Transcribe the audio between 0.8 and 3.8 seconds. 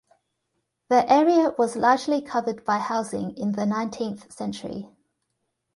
The area was largely covered by housing in the